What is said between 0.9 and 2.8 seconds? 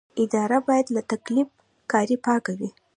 له تقلب کارۍ پاکه وي.